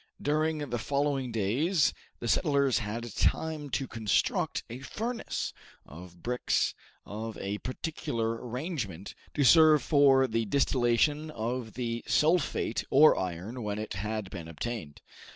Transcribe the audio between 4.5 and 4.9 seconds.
a